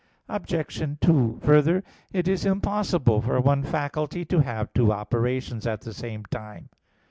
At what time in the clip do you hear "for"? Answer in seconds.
3.21-3.39